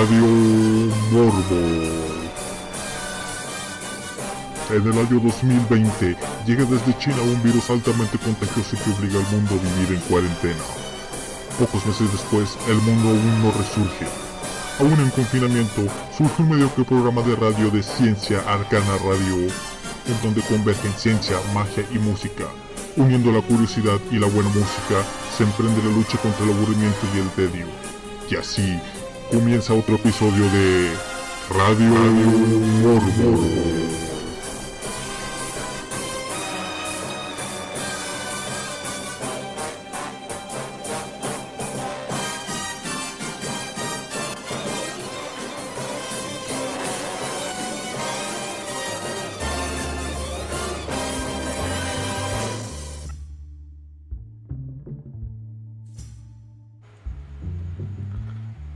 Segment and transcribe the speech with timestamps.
[0.00, 0.24] Radio
[1.12, 1.60] Morbo.
[4.70, 6.16] En el año 2020
[6.46, 10.64] llega desde China un virus altamente contagioso que obliga al mundo a vivir en cuarentena.
[11.58, 14.06] Pocos meses después, el mundo aún no resurge.
[14.78, 15.82] Aún en confinamiento,
[16.16, 21.84] surge un mediocre programa de radio de ciencia Arcana Radio, en donde convergen ciencia, magia
[21.92, 22.44] y música.
[22.96, 25.04] Uniendo la curiosidad y la buena música,
[25.36, 27.66] se emprende la lucha contra el aburrimiento y el tedio.
[28.30, 28.80] Y así
[29.30, 30.90] comienza otro episodio de
[31.50, 31.88] Radio,
[32.82, 34.09] Morbo.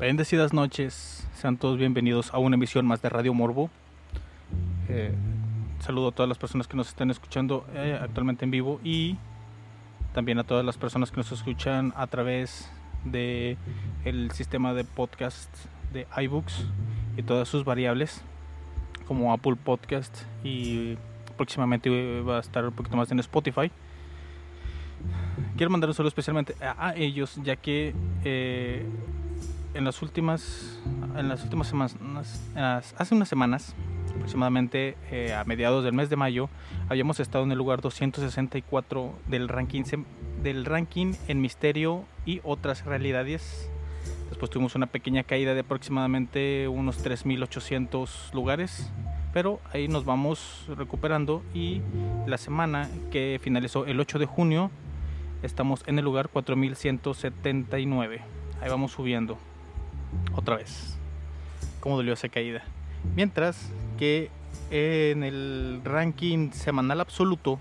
[0.05, 3.71] Bendecidas noches, sean todos bienvenidos a una emisión más de Radio Morbo.
[4.91, 5.15] Eh,
[5.81, 9.17] saludo a todas las personas que nos están escuchando eh, actualmente en vivo y
[10.13, 12.71] también a todas las personas que nos escuchan a través
[13.07, 13.57] de
[14.05, 15.49] el sistema de podcast
[15.95, 16.67] de iBooks
[17.17, 18.21] y todas sus variables
[19.09, 20.99] como Apple Podcast y
[21.39, 23.71] próximamente va a estar un poquito más en Spotify.
[25.57, 28.85] Quiero mandar un saludo especialmente a, ellos ya que eh,
[29.75, 30.79] en las últimas
[31.17, 33.75] en las últimas semanas hace unas semanas
[34.15, 36.49] aproximadamente eh, a mediados del mes de mayo
[36.89, 39.83] habíamos estado en el lugar 264 del ranking
[40.43, 43.71] del ranking en misterio y otras realidades.
[44.29, 48.91] Después tuvimos una pequeña caída de aproximadamente unos 3800 lugares
[49.33, 51.81] pero ahí nos vamos recuperando y
[52.27, 54.71] la semana que finalizó el 8 de junio
[55.43, 58.23] estamos en el lugar 4179
[58.61, 59.39] ahí vamos subiendo
[60.35, 60.97] otra vez.
[61.81, 62.63] Cómo dolió esa caída.
[63.15, 64.31] Mientras que
[64.71, 67.61] en el ranking semanal absoluto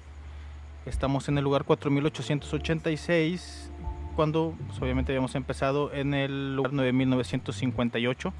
[0.85, 3.71] estamos en el lugar 4886
[4.15, 8.33] cuando pues, obviamente habíamos empezado en el lugar 9958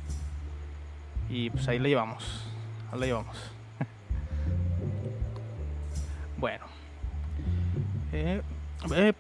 [1.29, 2.45] y pues ahí la llevamos.
[2.91, 3.37] Ahí la llevamos.
[6.37, 6.65] bueno.
[8.11, 8.41] Eh,
[8.95, 9.13] eh,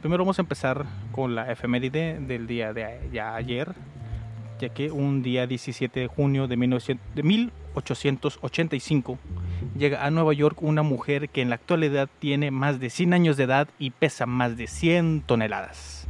[0.00, 3.74] primero vamos a empezar con la efeméride del día de ya ayer,
[4.58, 9.18] ya que un día 17 de junio de, 1885
[9.76, 13.36] llega a Nueva York una mujer que en la actualidad tiene más de 100 años
[13.36, 16.08] de edad y pesa más de 100 toneladas.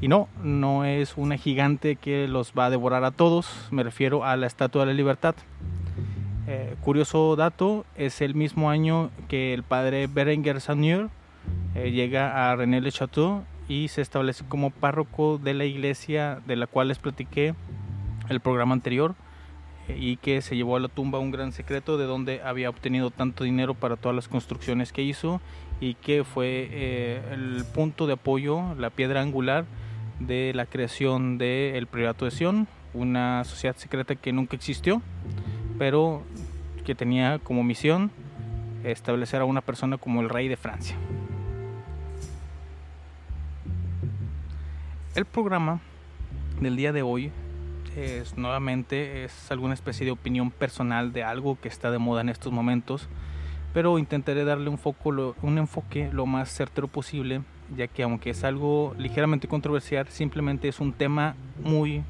[0.00, 4.24] Y no, no es una gigante que los va a devorar a todos, me refiero
[4.24, 5.34] a la Estatua de la Libertad.
[6.46, 11.08] Eh, curioso dato, es el mismo año que el padre Berenguer Saunier
[11.74, 16.56] eh, llega a René Le Chateau y se establece como párroco de la iglesia de
[16.56, 17.54] la cual les platiqué
[18.28, 19.14] el programa anterior
[19.88, 23.10] eh, y que se llevó a la tumba un gran secreto de donde había obtenido
[23.10, 25.40] tanto dinero para todas las construcciones que hizo
[25.80, 29.66] y que fue eh, el punto de apoyo, la piedra angular
[30.18, 35.02] de la creación del de de Sion, una sociedad secreta que nunca existió,
[35.78, 36.22] pero
[36.84, 38.10] que tenía como misión
[38.82, 40.96] establecer a una persona como el rey de Francia.
[45.18, 45.80] El programa
[46.60, 47.32] del día de hoy
[47.96, 52.28] es nuevamente es alguna especie de opinión personal de algo que está de moda en
[52.28, 53.08] estos momentos,
[53.74, 57.42] pero intentaré darle un, foco, un enfoque lo más certero posible,
[57.76, 61.34] ya que aunque es algo ligeramente controversial, simplemente es un tema
[61.64, 62.04] muy,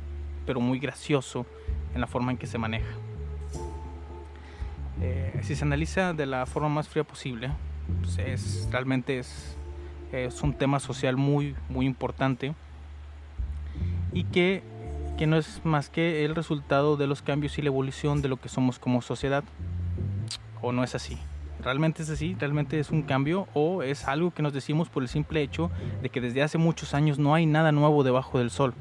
[0.44, 1.46] pero muy gracioso
[1.94, 2.94] en la forma en que se maneja.
[5.00, 7.52] Eh, si se analiza de la forma más fría posible,
[8.02, 9.56] pues es, realmente es,
[10.12, 12.54] es un tema social muy, muy importante
[14.12, 14.62] y que
[15.18, 18.36] que no es más que el resultado de los cambios y la evolución de lo
[18.36, 19.42] que somos como sociedad.
[20.62, 21.18] ¿O no es así?
[21.60, 22.36] ¿Realmente es así?
[22.38, 23.48] ¿Realmente es un cambio?
[23.52, 26.94] ¿O es algo que nos decimos por el simple hecho de que desde hace muchos
[26.94, 28.74] años no hay nada nuevo debajo del sol?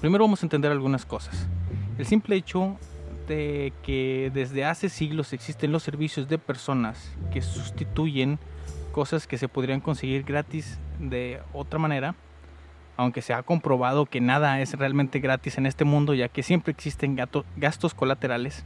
[0.00, 1.46] Primero vamos a entender algunas cosas.
[1.98, 2.78] El simple hecho
[3.28, 8.38] de que desde hace siglos existen los servicios de personas que sustituyen
[8.90, 12.14] cosas que se podrían conseguir gratis de otra manera,
[13.00, 16.70] aunque se ha comprobado que nada es realmente gratis en este mundo, ya que siempre
[16.70, 17.18] existen
[17.56, 18.62] gastos colaterales.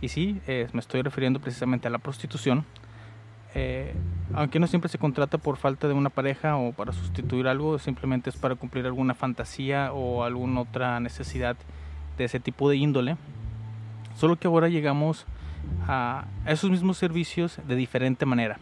[0.00, 2.64] Y sí, eh, me estoy refiriendo precisamente a la prostitución.
[3.54, 3.92] Eh,
[4.32, 8.30] aunque no siempre se contrata por falta de una pareja o para sustituir algo, simplemente
[8.30, 11.54] es para cumplir alguna fantasía o alguna otra necesidad
[12.16, 13.18] de ese tipo de índole.
[14.16, 15.26] Solo que ahora llegamos
[15.86, 18.58] a esos mismos servicios de diferente manera.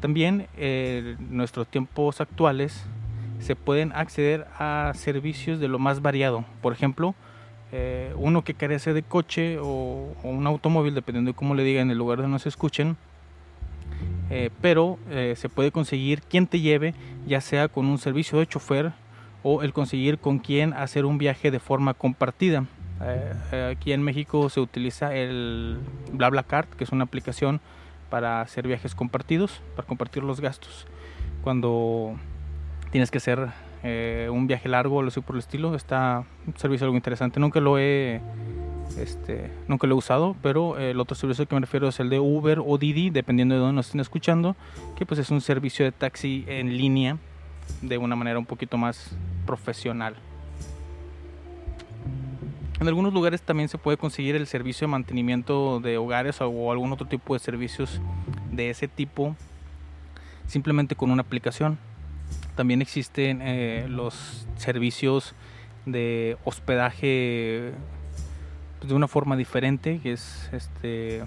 [0.00, 2.86] También eh, nuestros tiempos actuales
[3.40, 6.44] se pueden acceder a servicios de lo más variado.
[6.62, 7.14] Por ejemplo,
[7.72, 11.90] eh, uno que carece de coche o, un automóvil, dependiendo de cómo le digan en
[11.90, 12.96] el lugar donde nos escuchen.
[14.30, 16.94] Eh, pero eh, se puede conseguir quien te lleve,
[17.26, 18.92] ya sea con un servicio de chofer
[19.42, 22.64] o el conseguir con quien hacer un viaje de forma compartida.
[23.70, 25.78] aquí en México se utiliza el
[26.12, 27.60] BlaBlaCart, que es una aplicación
[28.10, 30.86] para hacer viajes compartidos, para compartir los gastos.
[31.42, 32.16] Cuando
[32.90, 33.48] tienes que hacer
[33.82, 37.40] eh, un viaje largo o algo así por el estilo, está un servicio algo interesante.
[37.40, 38.20] Nunca lo he
[38.98, 42.18] este, nunca lo he usado, pero el otro servicio que me refiero es el de
[42.18, 44.56] Uber o Didi, dependiendo de dónde nos estén escuchando,
[44.96, 47.18] que pues es un servicio de taxi en línea
[47.82, 50.16] de una manera un poquito más profesional.
[52.80, 56.92] En algunos lugares también se puede conseguir el servicio de mantenimiento de hogares o algún
[56.92, 58.00] otro tipo de servicios
[58.52, 59.34] de ese tipo
[60.46, 61.78] simplemente con una aplicación.
[62.56, 65.34] También existen eh, los servicios
[65.84, 67.72] de hospedaje
[68.78, 71.24] pues, de una forma diferente, que es este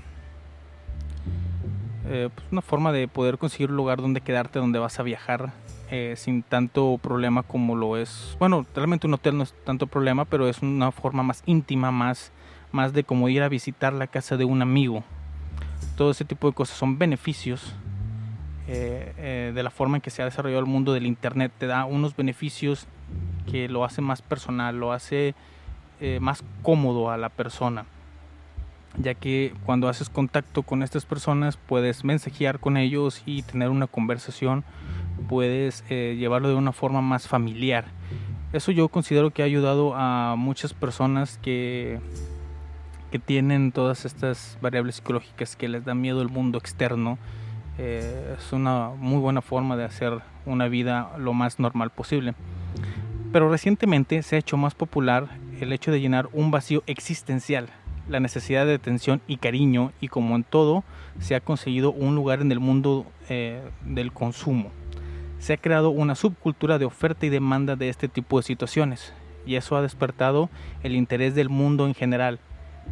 [2.08, 5.54] eh, pues, una forma de poder conseguir un lugar donde quedarte, donde vas a viajar
[5.92, 8.36] eh, sin tanto problema como lo es.
[8.40, 12.32] Bueno, realmente un hotel no es tanto problema, pero es una forma más íntima, más,
[12.72, 15.04] más de como ir a visitar la casa de un amigo.
[15.96, 17.76] Todo ese tipo de cosas son beneficios
[18.72, 21.52] eh, eh, de la forma en que se ha desarrollado el mundo del Internet.
[21.58, 22.86] Te da unos beneficios
[23.50, 25.34] que lo hace más personal, lo hace
[26.00, 27.86] eh, más cómodo a la persona.
[28.96, 33.88] Ya que cuando haces contacto con estas personas puedes mensajear con ellos y tener una
[33.88, 34.64] conversación,
[35.28, 37.86] puedes llevarlo de una forma más familiar.
[38.54, 42.00] Eso yo considero que ha ayudado a muchas personas que,
[43.12, 47.18] que tienen todas estas variables psicológicas que les da miedo el mundo externo
[47.82, 52.34] eh, es una muy buena forma de hacer una vida lo más normal posible.
[53.32, 55.30] Pero recientemente se ha hecho más popular
[55.62, 57.70] el hecho de llenar un vacío existencial,
[58.10, 60.84] la necesidad de atención y cariño, y como en todo,
[61.20, 64.72] se ha conseguido un lugar en el mundo eh, del consumo.
[65.40, 69.14] Se ha creado una subcultura de oferta y demanda de este tipo de situaciones,
[69.46, 70.50] y eso ha despertado
[70.84, 72.40] el interés del mundo en general.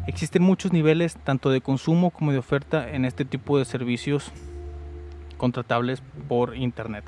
[0.06, 4.31] Existen muchos niveles tanto de consumo como de oferta en este tipo de servicios
[5.38, 7.06] contratables por Internet.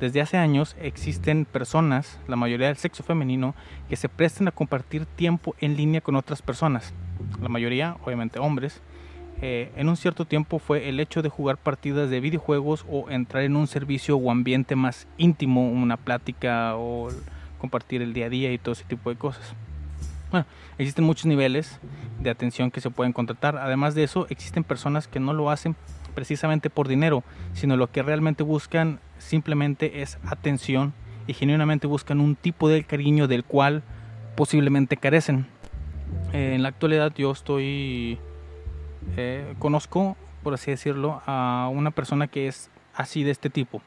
[0.00, 3.54] Desde hace años existen personas, la mayoría del sexo femenino,
[3.88, 6.92] que se prestan a compartir tiempo en línea con otras personas.
[7.40, 8.82] La mayoría, obviamente hombres.
[9.40, 13.44] Eh, en un cierto tiempo fue el hecho de jugar partidas de videojuegos o entrar
[13.44, 17.08] en un servicio o ambiente más íntimo, una plática o
[17.58, 19.54] compartir el día a día y todo ese tipo de cosas.
[20.32, 20.46] Bueno,
[20.78, 21.78] existen muchos niveles
[22.18, 23.56] de atención que se pueden contratar.
[23.56, 25.76] Además de eso, existen personas que no lo hacen
[26.14, 30.92] precisamente por dinero, sino lo que realmente buscan simplemente es atención
[31.26, 33.82] y genuinamente buscan un tipo de cariño del cual
[34.36, 35.46] posiblemente carecen.
[36.32, 38.18] Eh, en la actualidad yo estoy,
[39.16, 43.82] eh, conozco, por así decirlo, a una persona que es así de este tipo,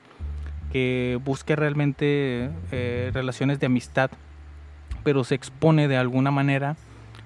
[0.71, 4.09] que busca realmente eh, relaciones de amistad,
[5.03, 6.75] pero se expone de alguna manera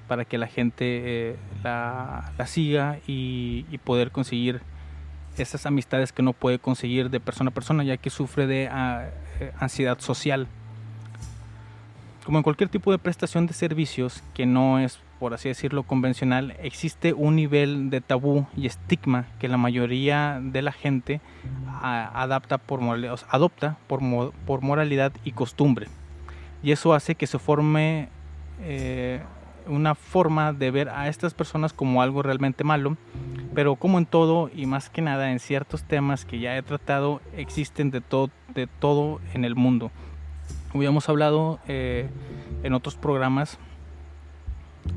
[0.08, 4.62] para que la gente la, siga y, y poder conseguir
[5.40, 9.10] esas amistades que no puede conseguir de persona a persona, ya que sufre de ah,
[9.40, 10.48] eh, ansiedad social.
[12.26, 16.56] Como en cualquier tipo de prestación de servicios que no es, por así decirlo, convencional,
[16.62, 21.22] existe un nivel de tabú y estigma que la mayoría de la gente
[21.68, 22.82] ah, adapta por,
[23.30, 24.02] adopta por,
[24.46, 25.88] por moralidad y costumbre.
[26.62, 28.10] Y eso hace que se forme
[28.62, 29.22] eh,
[29.70, 32.98] una forma de ver a estas personas como algo realmente malo,
[33.54, 37.22] pero como en todo y más que nada en ciertos temas que ya he tratado,
[37.36, 39.92] existen de todo, de todo en el mundo.
[40.74, 42.10] Habíamos hablado eh,
[42.64, 43.58] en otros programas,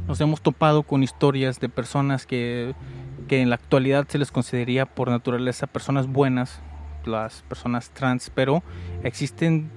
[0.07, 2.75] nos hemos topado con historias de personas que,
[3.29, 6.61] que en la actualidad se les consideraría por naturaleza personas buenas,
[7.05, 8.63] las personas trans, pero
[9.03, 9.71] existen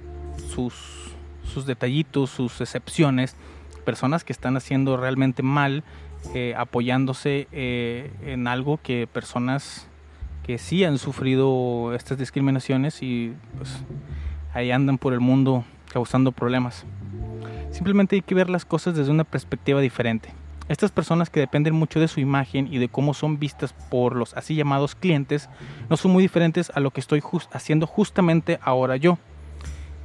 [0.50, 3.36] sus, sus detallitos, sus excepciones
[3.86, 5.84] personas que están haciendo realmente mal,
[6.34, 9.88] eh, apoyándose eh, en algo que personas
[10.44, 13.84] que sí han sufrido estas discriminaciones y pues
[14.54, 16.86] ahí andan por el mundo causando problemas.
[17.72, 20.34] Simplemente hay que ver las cosas desde una perspectiva diferente.
[20.68, 24.34] Estas personas que dependen mucho de su imagen y de cómo son vistas por los
[24.34, 25.48] así llamados clientes
[25.90, 29.20] no son muy diferentes a lo que estoy haciendo justamente ahora yo.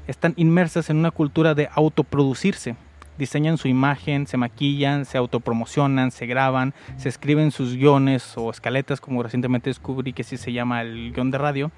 [0.06, 2.76] Están inmersas en una cultura de autoproducirse,
[3.20, 9.00] diseñan su imagen, se maquillan, se autopromocionan, se graban, se escriben sus guiones o escaletas,
[9.00, 11.70] como recientemente descubrí que sí se llama el guion de radio,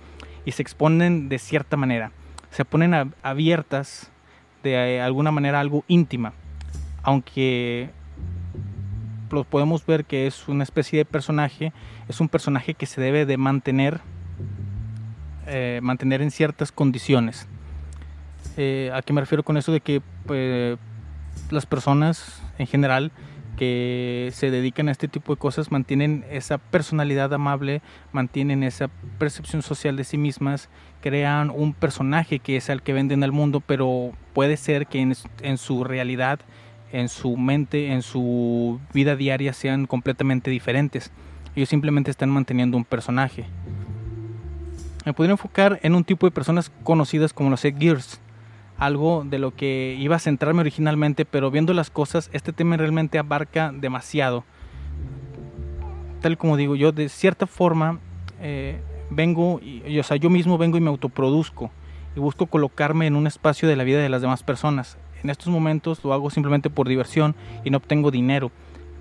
[0.46, 2.12] y se exponen de cierta manera.
[2.50, 4.10] Se ponen abiertas
[4.62, 6.32] de eh, alguna manera algo íntima.
[7.02, 7.90] aunque
[9.30, 11.72] lo podemos ver que es una especie de personaje,
[12.06, 14.00] es un personaje que se debe de mantener,
[15.46, 17.48] eh, mantener en ciertas condiciones.
[18.56, 20.78] Eh, ¿A qué me refiero con eso de que pues,
[21.50, 23.12] las personas en general
[23.56, 29.62] que se dedican a este tipo de cosas mantienen esa personalidad amable, mantienen esa percepción
[29.62, 30.68] social de sí mismas,
[31.00, 35.14] crean un personaje que es el que venden al mundo, pero puede ser que en,
[35.42, 36.40] en su realidad
[36.92, 41.10] en su mente, en su vida diaria sean completamente diferentes.
[41.56, 43.46] Ellos simplemente están manteniendo un personaje.
[45.04, 48.20] Me podría enfocar en un tipo de personas conocidas como los Gears,
[48.84, 53.18] algo de lo que iba a centrarme originalmente, pero viendo las cosas, este tema realmente
[53.18, 54.44] abarca demasiado.
[56.20, 58.00] Tal como digo, yo de cierta forma
[58.40, 61.70] eh, vengo, y, o sea, yo mismo vengo y me autoproduzco
[62.16, 64.98] y busco colocarme en un espacio de la vida de las demás personas.
[65.22, 68.50] En estos momentos lo hago simplemente por diversión y no obtengo dinero,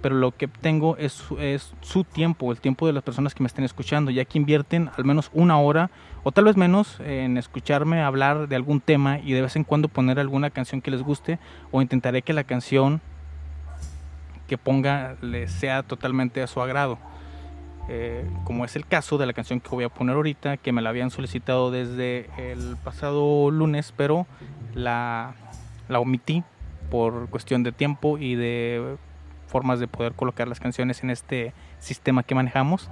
[0.04, 3.48] pero lo que obtengo es, es su tiempo, el tiempo de las personas que me
[3.48, 5.90] estén escuchando, ya que invierten al menos una hora
[6.24, 9.88] o tal vez menos en escucharme hablar de algún tema y de vez en cuando
[9.88, 11.40] poner alguna canción que les guste
[11.72, 13.01] o intentaré que la canción
[14.48, 16.98] que ponga les sea totalmente a su agrado.
[17.90, 20.82] Eh, como es el caso de la canción que voy a poner ahorita, que me
[20.82, 24.28] la habían solicitado desde el pasado lunes, pero
[24.75, 25.34] la
[25.92, 26.44] la omití
[26.90, 28.96] por cuestión de tiempo y de
[29.48, 32.90] formas de poder colocar las canciones en este sistema que manejamos.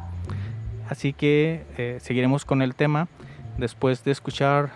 [0.90, 3.08] Así que eh, seguiremos con el tema
[3.60, 4.72] después de escuchar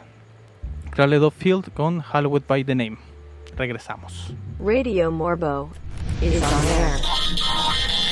[0.92, 2.98] Crowley Field con Hollywood by the Name.
[3.56, 4.34] Regresamos.
[4.60, 5.70] Radio Morbo
[6.22, 8.03] is on air.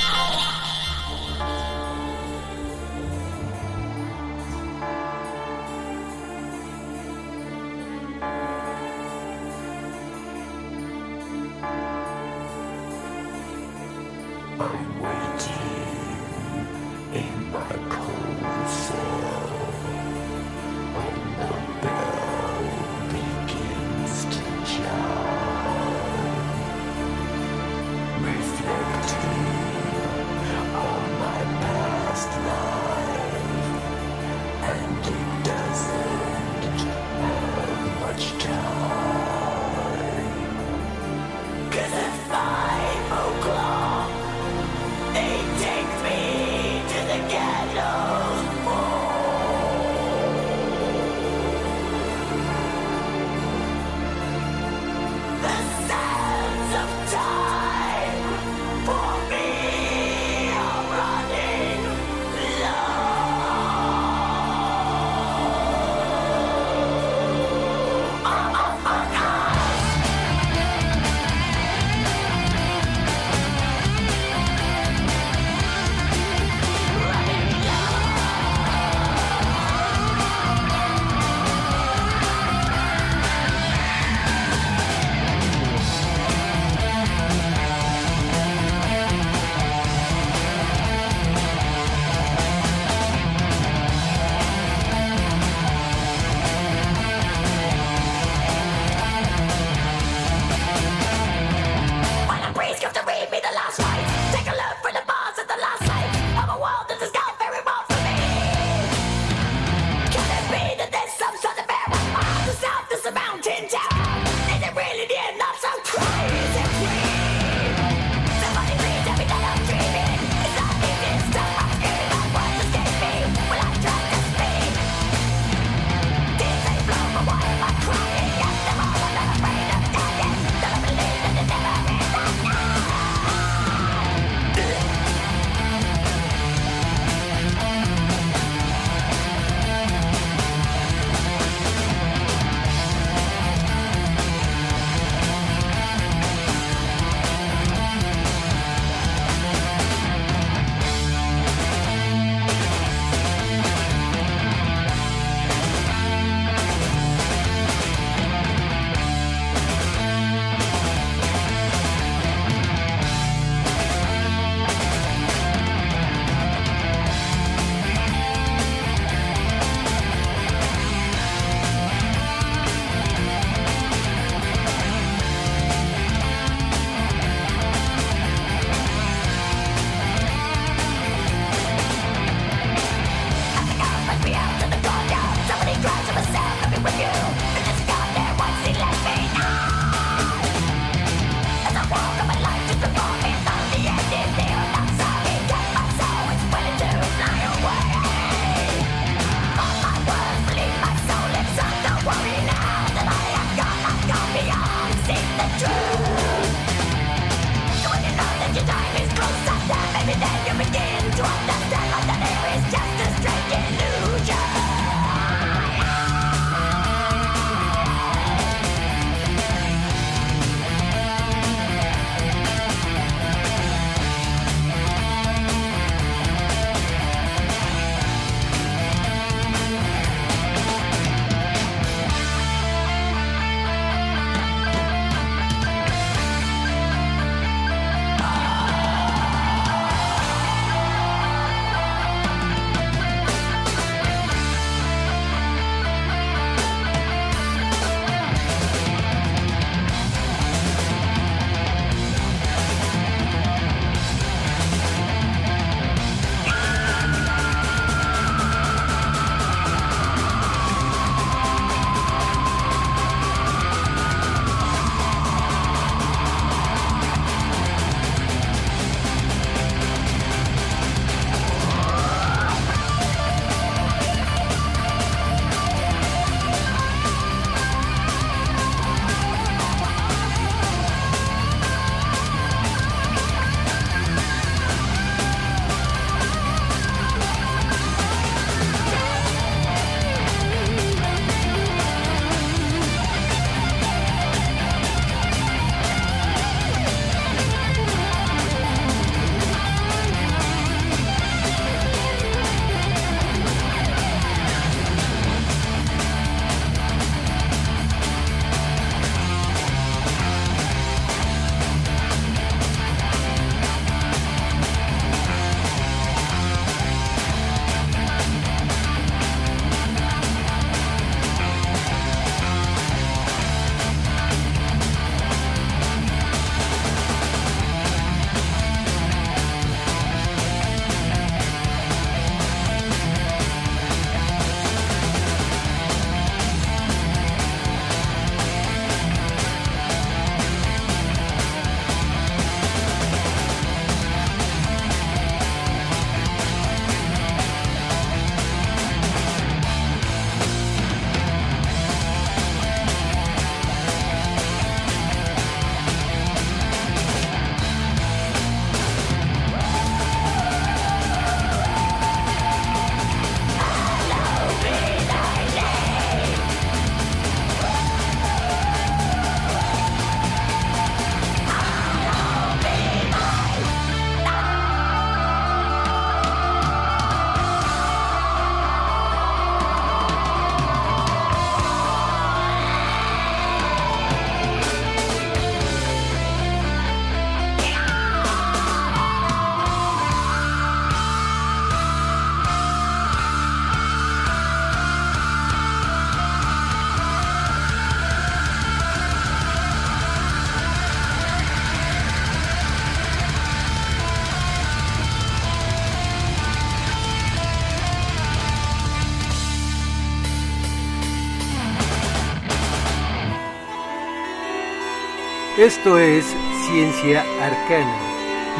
[415.62, 416.24] Esto es
[416.66, 417.96] Ciencia Arcana,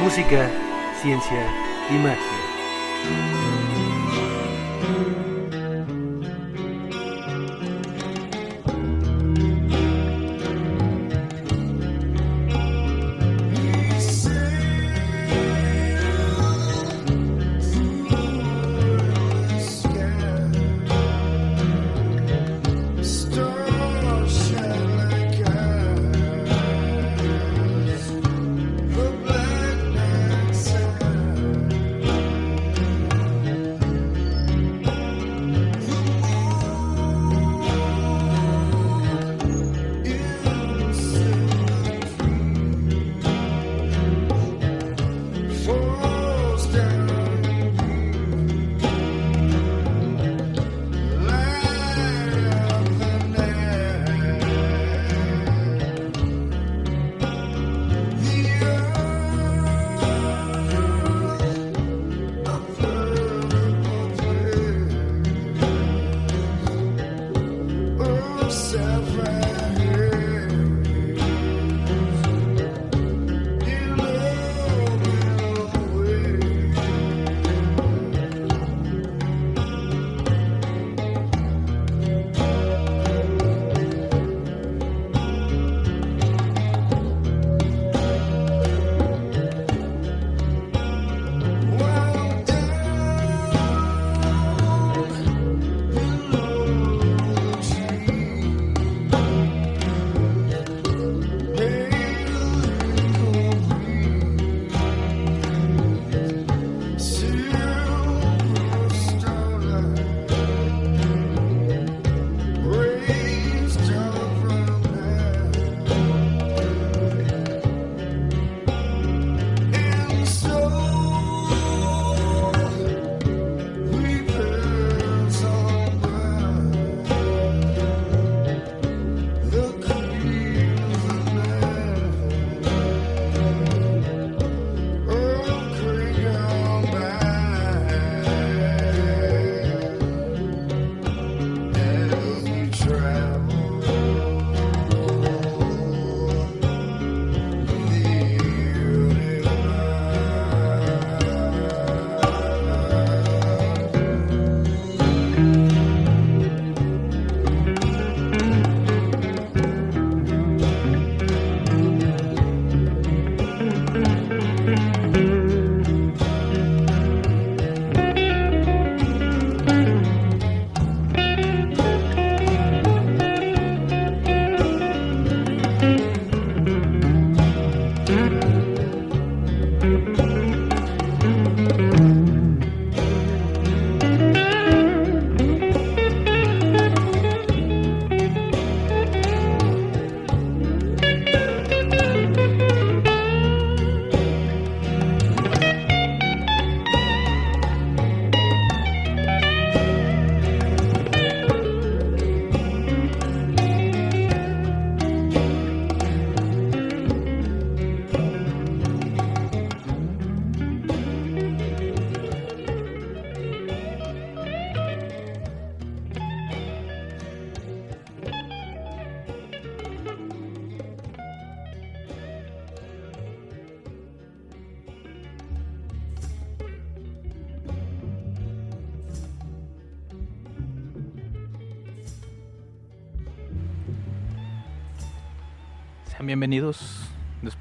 [0.05, 0.49] música,
[1.03, 1.49] ciencia
[1.91, 2.42] y magia.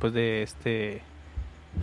[0.02, 1.02] Después de este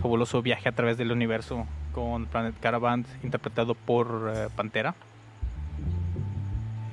[0.01, 4.93] fabuloso viaje a través del universo con Planet Caravan interpretado por eh, Pantera.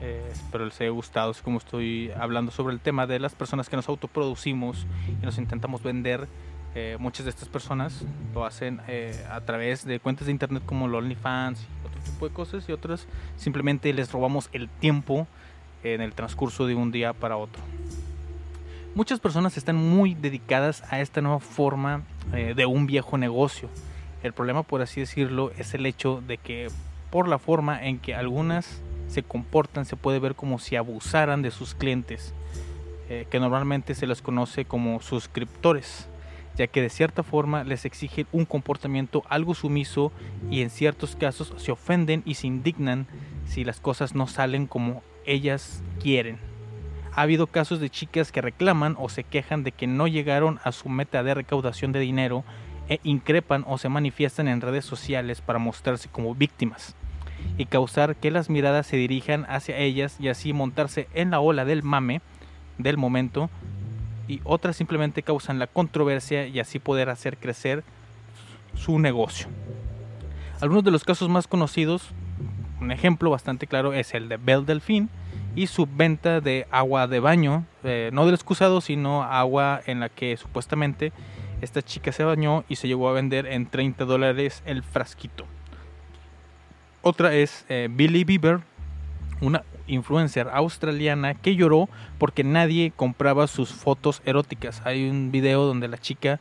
[0.01, 3.69] Eh, espero les haya gustado, así como estoy hablando sobre el tema de las personas
[3.69, 4.87] que nos autoproducimos
[5.21, 6.29] y nos intentamos vender.
[6.77, 10.85] Eh, muchas de estas personas lo hacen eh, a través de cuentas de internet como
[10.85, 15.27] OnlyFans y otro tipo de cosas y otras simplemente les robamos el tiempo
[15.83, 17.65] en el transcurso de un día para otro.
[18.97, 22.01] Muchas personas están muy dedicadas a esta nueva forma
[22.33, 23.69] eh, de un viejo negocio.
[24.23, 26.69] El problema, por así decirlo, es el hecho de que
[27.11, 31.51] por la forma en que algunas se comportan se puede ver como si abusaran de
[31.51, 32.33] sus clientes,
[33.11, 36.09] eh, que normalmente se les conoce como suscriptores,
[36.57, 40.11] ya que de cierta forma les exigen un comportamiento algo sumiso
[40.51, 43.07] y en ciertos casos se ofenden y se indignan
[43.47, 46.56] si las cosas no salen como ellas quieren.
[47.17, 50.71] Ha habido casos de chicas que reclaman o se quejan de que no llegaron a
[50.71, 52.45] su meta de recaudación de dinero
[52.91, 56.95] e increpan o se manifiestan en redes sociales para mostrarse como víctimas
[57.57, 61.65] y causar que las miradas se dirijan hacia ellas y así montarse en la ola
[61.65, 62.21] del mame
[62.77, 63.49] del momento
[64.29, 67.83] y otras simplemente causan la controversia y así poder hacer crecer
[68.75, 69.49] su negocio.
[70.61, 72.11] Algunos de los casos más conocidos,
[72.79, 75.09] un ejemplo bastante claro es el de Belle Delfín
[75.57, 80.11] y su venta de agua de baño, eh, no del excusado, sino agua en la
[80.11, 81.13] que supuestamente
[81.63, 85.47] esta chica se bañó y se llegó a vender en 30 dólares el frasquito.
[87.01, 88.61] Otra es eh, Billy Bieber,
[89.41, 91.89] una influencer australiana que lloró
[92.19, 94.83] porque nadie compraba sus fotos eróticas.
[94.85, 96.39] Hay un video donde la chica,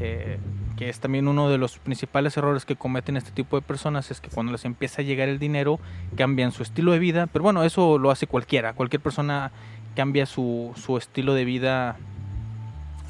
[0.00, 0.38] eh,
[0.76, 4.20] que es también uno de los principales errores que cometen este tipo de personas, es
[4.20, 5.80] que cuando les empieza a llegar el dinero
[6.16, 7.26] cambian su estilo de vida.
[7.28, 8.74] Pero bueno, eso lo hace cualquiera.
[8.74, 9.52] Cualquier persona
[9.94, 11.96] cambia su, su estilo de vida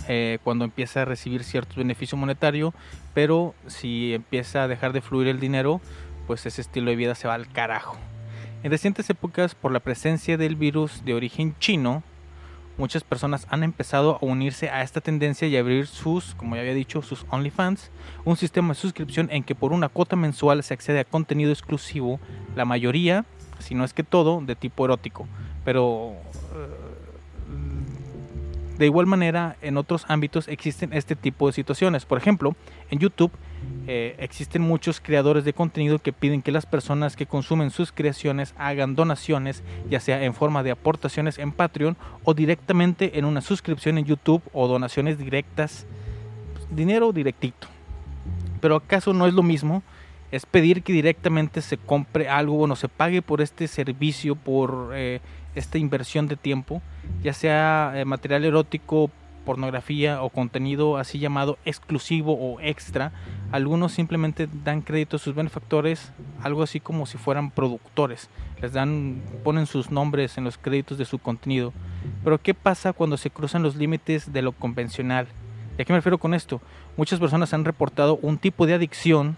[0.09, 2.73] eh, cuando empieza a recibir cierto beneficio monetario,
[3.13, 5.81] pero si empieza a dejar de fluir el dinero,
[6.29, 7.97] pues ese estilo de vida se va al carajo.
[8.63, 12.05] En recientes épocas, por la presencia del virus de origen chino,
[12.79, 16.75] muchas personas han empezado a unirse a esta tendencia y abrir sus, como ya había
[16.75, 17.91] dicho, sus OnlyFans,
[18.25, 22.21] un sistema de suscripción en que por una cuota mensual se accede a contenido exclusivo,
[22.55, 23.25] la mayoría,
[23.59, 25.27] si no es que todo, de tipo erótico.
[25.65, 26.13] Pero
[26.55, 26.87] eh,
[28.79, 32.05] de igual manera, en otros ámbitos existen este tipo de situaciones.
[32.05, 32.55] Por ejemplo,
[32.91, 33.33] en YouTube
[33.89, 38.53] eh, existen muchos creadores de contenido que piden que las personas que consumen sus creaciones
[38.59, 43.97] hagan donaciones, ya sea en forma de aportaciones en Patreon o directamente en una suscripción
[43.99, 45.87] en YouTube o donaciones directas,
[46.71, 47.69] dinero directito.
[48.61, 49.85] Pero ¿acaso no es lo mismo?
[50.33, 55.21] Es pedir que directamente se compre algo, bueno, se pague por este servicio, por eh,
[55.55, 56.83] esta inversión de tiempo,
[57.23, 59.13] ya sea eh, material erótico,
[59.47, 63.13] pornografía o contenido así llamado exclusivo o extra.
[63.53, 68.29] Algunos simplemente dan crédito a sus benefactores, algo así como si fueran productores.
[68.61, 71.73] Les dan, ponen sus nombres en los créditos de su contenido.
[72.23, 75.29] Pero ¿qué pasa cuando se cruzan los límites de lo convencional?
[75.79, 76.61] ¿Y a qué me refiero con esto?
[76.97, 79.37] Muchas personas han reportado un tipo de adicción,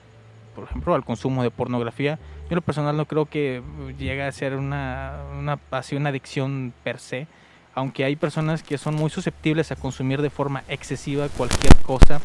[0.54, 2.18] por ejemplo, al consumo de pornografía.
[2.44, 3.62] Yo en lo personal no creo que
[3.98, 7.26] llegue a ser una, una, así una adicción per se
[7.74, 12.20] aunque hay personas que son muy susceptibles a consumir de forma excesiva cualquier cosa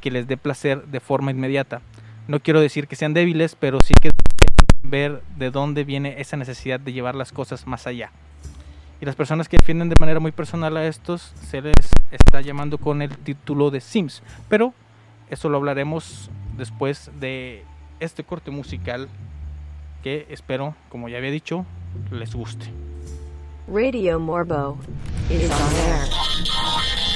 [0.00, 1.80] que les dé placer de forma inmediata.
[2.28, 4.10] No quiero decir que sean débiles, pero sí que
[4.82, 8.10] ver de dónde viene esa necesidad de llevar las cosas más allá.
[9.00, 11.74] Y las personas que defienden de manera muy personal a estos se les
[12.10, 14.22] está llamando con el título de Sims.
[14.48, 14.72] Pero
[15.30, 17.64] eso lo hablaremos después de
[18.00, 19.08] este corte musical
[20.02, 21.64] que espero, como ya había dicho,
[22.10, 22.66] les guste.
[23.66, 24.78] Radio Morbo
[25.30, 27.13] is on air.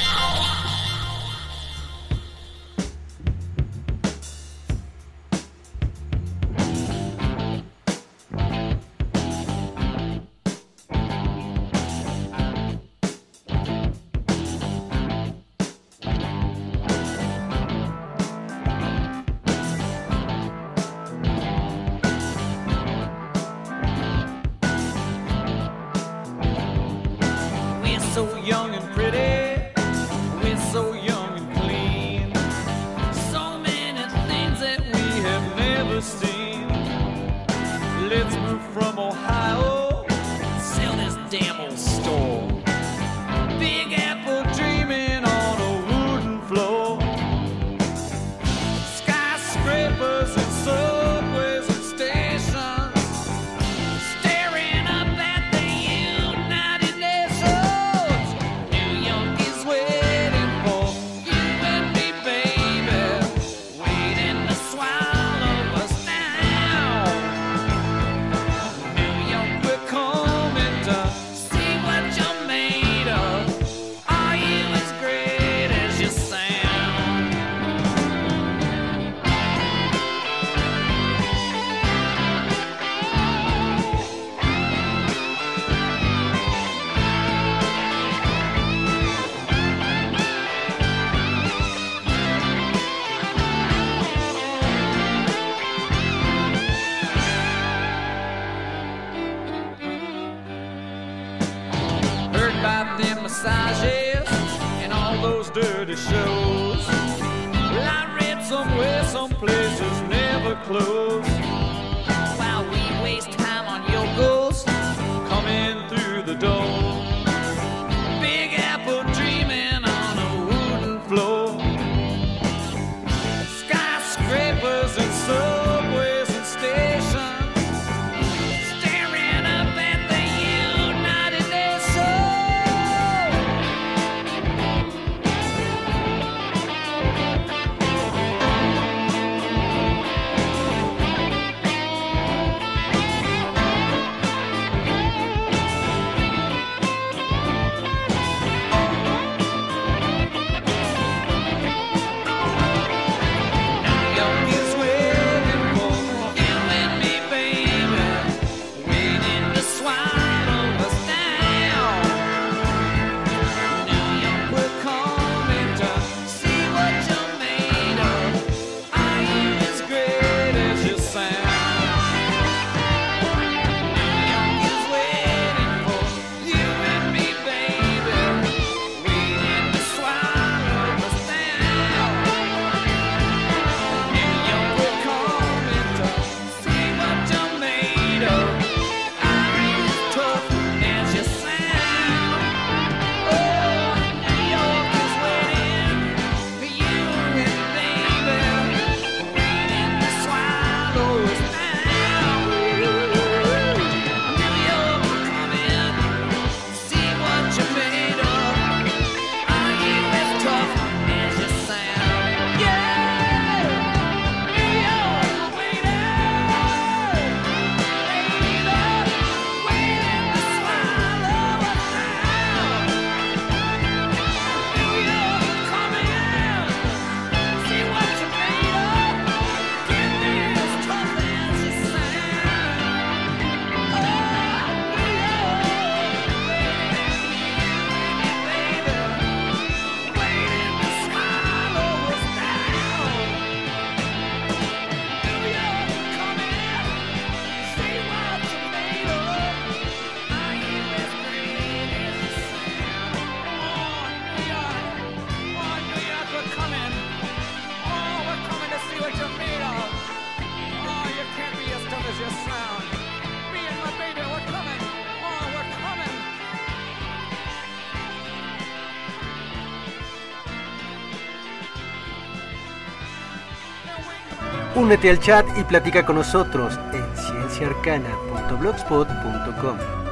[274.89, 280.08] Únete al chat y platica con nosotros en cienciaarcana.blogspot.com.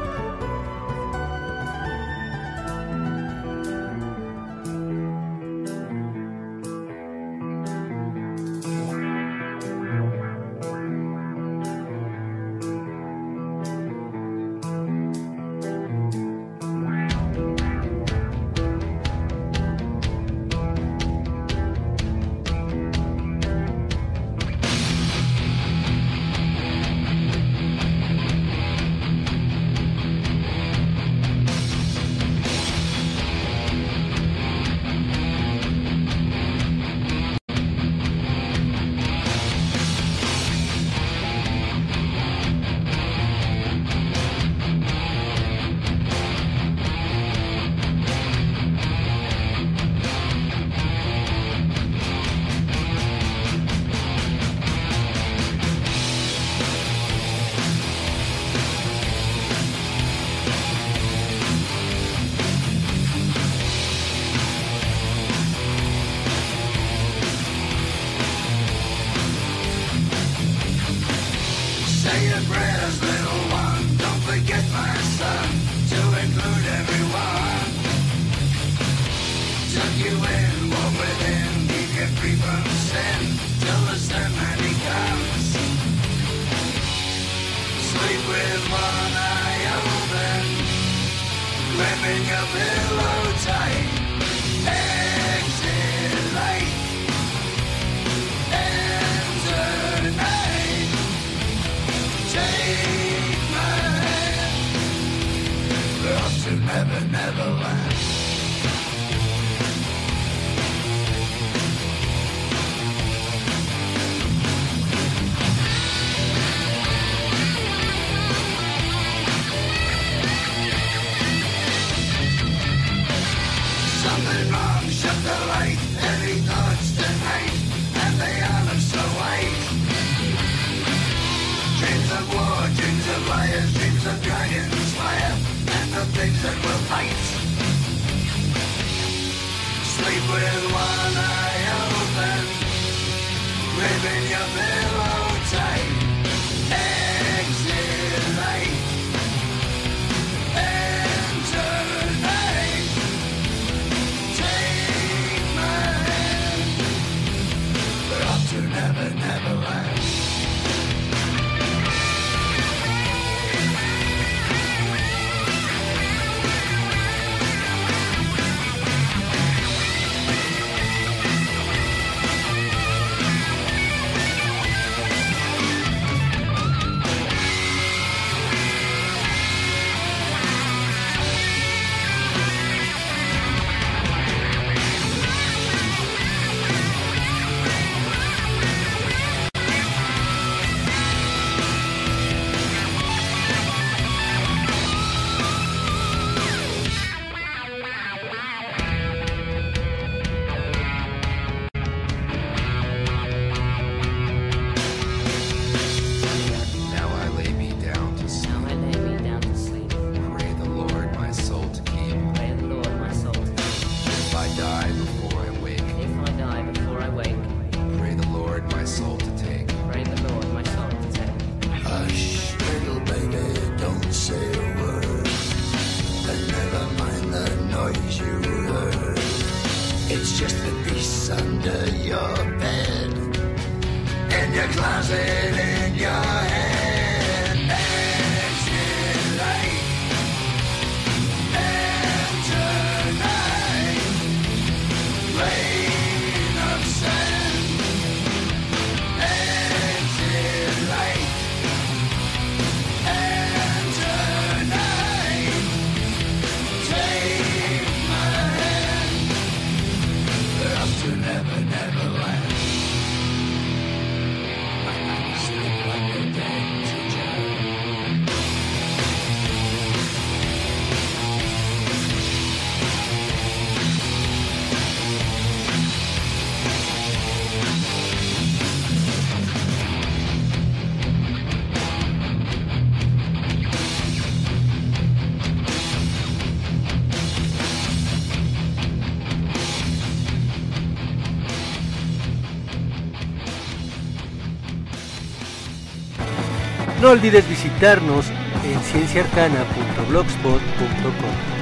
[297.06, 298.26] No olvides visitarnos
[298.64, 301.56] en cienciarcana.blogspot.com.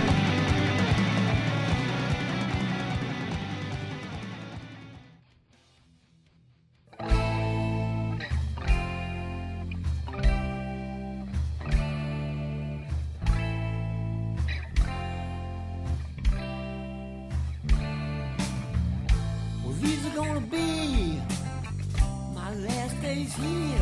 [20.14, 21.20] gonna be
[22.34, 23.73] my last days here.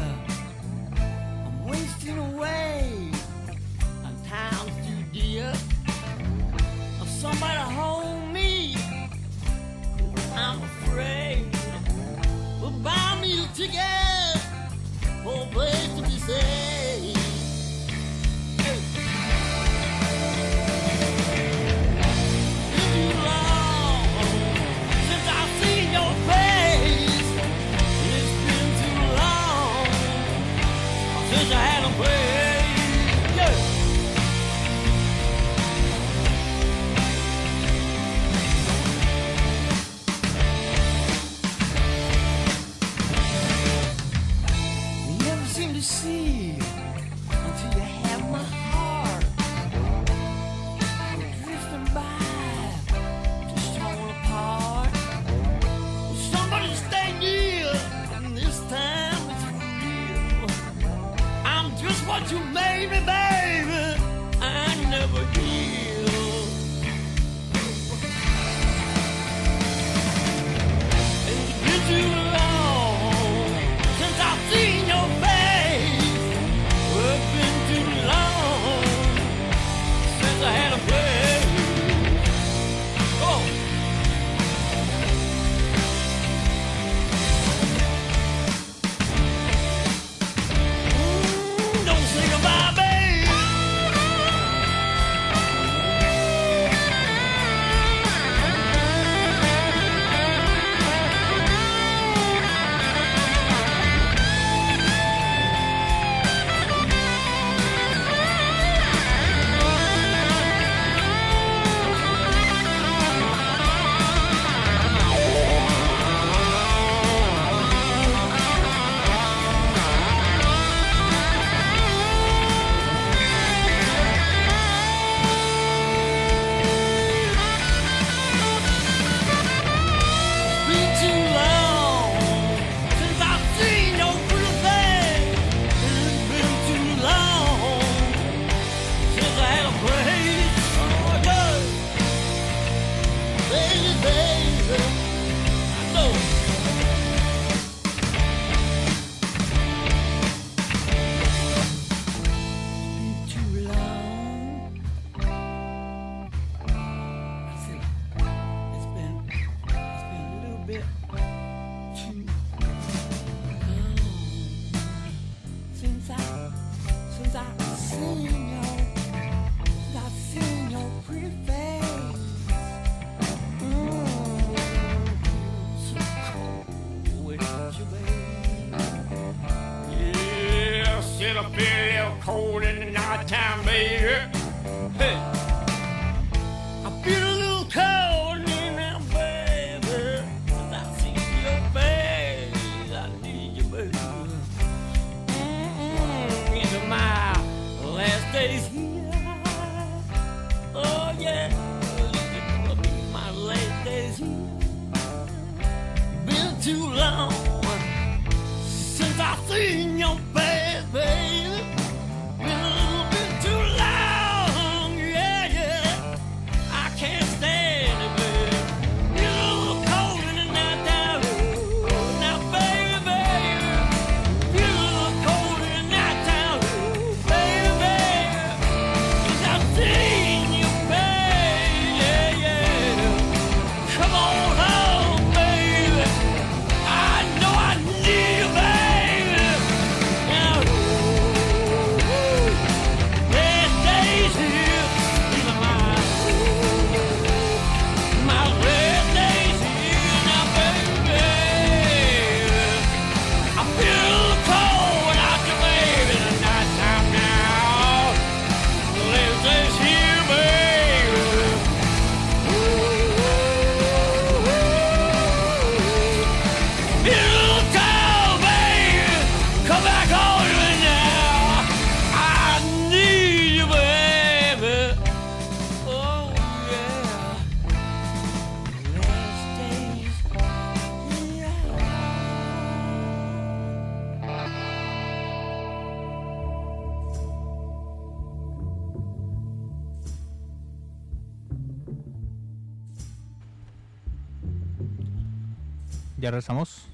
[296.43, 296.89] Regresamos?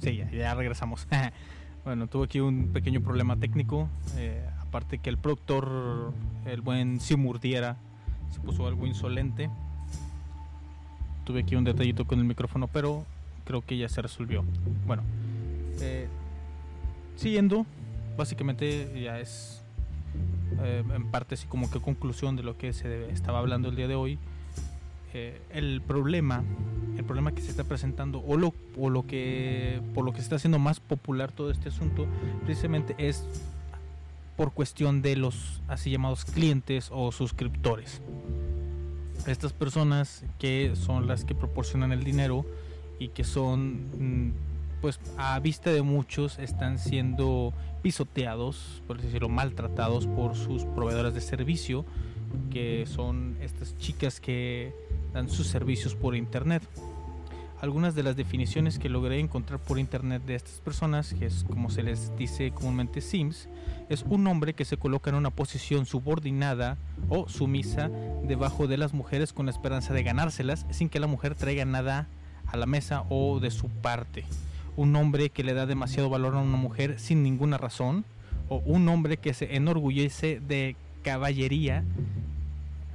[0.00, 1.06] Sí, ya, regresamos.
[1.84, 3.86] bueno, tuve aquí un pequeño problema técnico.
[4.16, 6.14] eh, aparte que el productor,
[6.46, 7.76] el buen Simurdiera,
[8.30, 9.50] se puso algo insolente.
[11.24, 13.04] Tuve aquí un detallito con el micrófono, pero
[13.44, 14.42] creo que ya se resolvió.
[14.86, 15.02] Bueno,
[15.82, 16.08] eh,
[17.16, 17.66] siguiendo,
[18.16, 19.62] básicamente ya es
[20.62, 23.86] eh, en parte así como que conclusión de lo que se estaba hablando el día
[23.86, 24.18] de hoy.
[25.14, 26.42] Eh, el problema,
[26.96, 30.24] el problema que se está presentando o lo, o lo que por lo que se
[30.24, 32.06] está haciendo más popular todo este asunto,
[32.44, 33.24] precisamente es
[34.36, 38.00] por cuestión de los así llamados clientes o suscriptores.
[39.26, 42.46] Estas personas que son las que proporcionan el dinero
[42.98, 44.32] y que son mm,
[44.80, 47.52] pues a vista de muchos están siendo
[47.82, 51.84] pisoteados, por decirlo, maltratados por sus proveedores de servicio,
[52.50, 54.72] que son estas chicas que
[55.12, 56.62] dan sus servicios por internet.
[57.60, 61.70] Algunas de las definiciones que logré encontrar por internet de estas personas, que es como
[61.70, 63.48] se les dice comúnmente Sims,
[63.88, 66.76] es un hombre que se coloca en una posición subordinada
[67.08, 67.88] o sumisa
[68.24, 72.08] debajo de las mujeres con la esperanza de ganárselas sin que la mujer traiga nada
[72.46, 74.24] a la mesa o de su parte.
[74.76, 78.04] Un hombre que le da demasiado valor a una mujer sin ninguna razón.
[78.48, 81.84] O un hombre que se enorgullece de caballería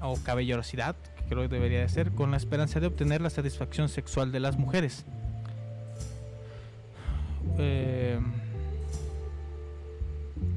[0.02, 0.96] o caballerosidad,
[1.28, 4.58] que que debería de ser, con la esperanza de obtener la satisfacción sexual de las
[4.58, 5.06] mujeres.
[7.58, 8.20] Eh,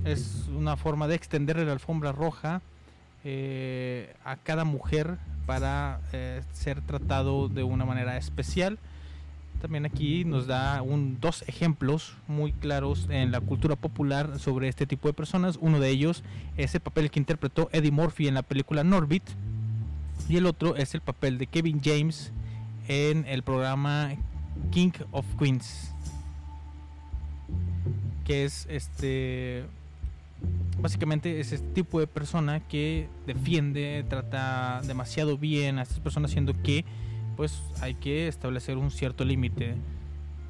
[0.05, 2.63] es una forma de extenderle la alfombra roja
[3.25, 8.79] eh, a cada mujer para eh, ser tratado de una manera especial.
[9.61, 14.87] También aquí nos da un, dos ejemplos muy claros en la cultura popular sobre este
[14.87, 15.59] tipo de personas.
[15.61, 16.23] Uno de ellos
[16.57, 19.25] es el papel que interpretó Eddie Murphy en la película Norbit.
[20.31, 22.31] Y el otro es el papel de Kevin James
[22.87, 24.13] en el programa
[24.71, 25.93] King of Queens.
[28.25, 29.65] Que es este
[30.81, 36.55] básicamente es este tipo de persona que defiende, trata demasiado bien a estas personas, siendo
[36.63, 36.85] que
[37.37, 39.75] pues hay que establecer un cierto límite,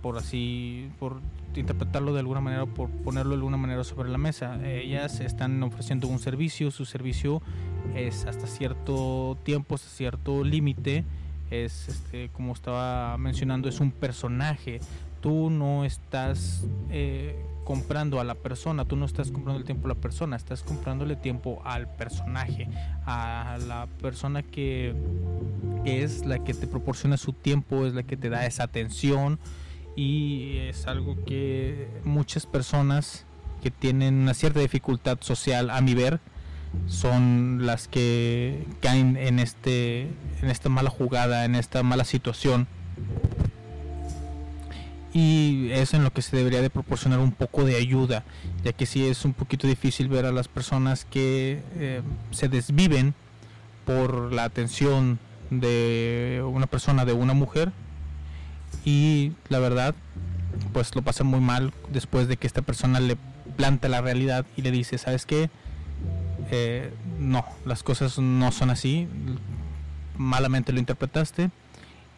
[0.03, 1.21] por así, por
[1.55, 4.59] interpretarlo de alguna manera, por ponerlo de alguna manera sobre la mesa.
[4.67, 7.43] Ellas están ofreciendo un servicio, su servicio
[7.95, 11.05] es hasta cierto tiempo, hasta cierto límite,
[11.51, 14.81] es este, como estaba mencionando, es un personaje.
[15.21, 19.91] Tú no estás eh, comprando a la persona, tú no estás comprando el tiempo a
[19.91, 22.69] la persona, estás comprándole tiempo al personaje,
[23.05, 24.95] a la persona que
[25.85, 29.39] es la que te proporciona su tiempo, es la que te da esa atención
[29.97, 33.25] y es algo que muchas personas
[33.63, 36.21] que tienen una cierta dificultad social a mi ver
[36.87, 40.03] son las que caen en este
[40.43, 42.67] en esta mala jugada, en esta mala situación.
[45.13, 48.23] Y es en lo que se debería de proporcionar un poco de ayuda,
[48.63, 53.15] ya que sí es un poquito difícil ver a las personas que eh, se desviven
[53.85, 55.19] por la atención
[55.51, 57.73] de una persona, de una mujer,
[58.85, 59.95] y la verdad,
[60.73, 63.17] pues lo pasan muy mal después de que esta persona le
[63.57, 65.51] planta la realidad y le dice, ¿sabes qué?
[66.51, 69.07] Eh, no, las cosas no son así,
[70.17, 71.51] malamente lo interpretaste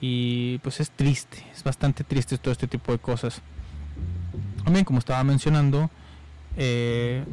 [0.01, 3.41] y pues es triste, es bastante triste todo este tipo de cosas.
[4.65, 5.91] También como estaba mencionando,
[6.57, 7.25] eh,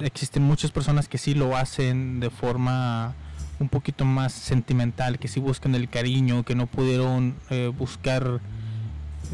[0.00, 3.14] existen muchas personas que sí lo hacen de forma
[3.60, 8.40] un poquito más sentimental, que sí buscan el cariño, que no pudieron eh, buscar,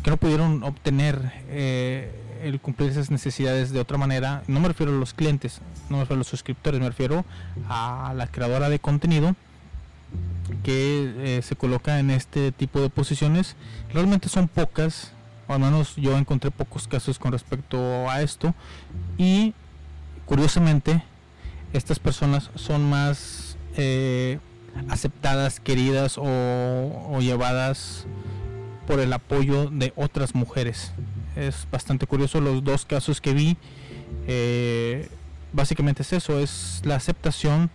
[0.03, 2.11] que no pudieron obtener eh,
[2.43, 4.43] el cumplir esas necesidades de otra manera.
[4.47, 7.25] No me refiero a los clientes, no me refiero a los suscriptores, me refiero
[7.69, 9.35] a la creadora de contenido
[10.63, 13.57] que eh, se coloca en este tipo de posiciones
[13.93, 15.13] realmente son pocas
[15.49, 18.55] o al menos yo encontré pocos casos con respecto a esto
[19.19, 19.55] y
[20.25, 21.03] curiosamente
[21.73, 24.39] estas personas son más eh,
[24.89, 28.07] aceptadas queridas o, o llevadas
[28.87, 30.93] por el apoyo de otras mujeres.
[31.35, 33.57] Es bastante curioso los dos casos que vi.
[34.27, 35.09] Eh,
[35.53, 37.71] básicamente es eso es la aceptación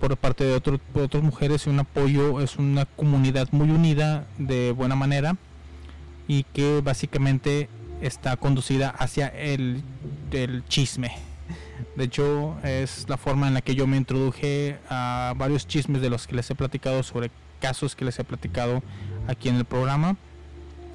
[0.00, 4.26] por parte de otro, por otras mujeres y un apoyo es una comunidad muy unida
[4.38, 5.36] de buena manera
[6.28, 7.68] y que básicamente
[8.02, 9.82] está conducida hacia el,
[10.32, 11.12] el chisme.
[11.96, 16.10] De hecho es la forma en la que yo me introduje a varios chismes de
[16.10, 18.82] los que les he platicado sobre casos que les he platicado
[19.26, 20.16] aquí en el programa.